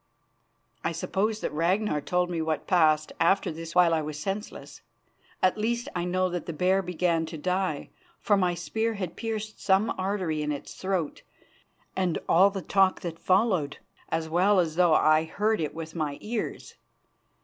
[0.83, 4.81] I suppose that Ragnar told me what passed after this while I was senseless.
[5.43, 9.61] At least, I know that the bear began to die, for my spear had pierced
[9.61, 11.21] some artery in its throat,
[11.95, 13.77] and all the talk which followed,
[14.09, 16.73] as well as though I heard it with my ears.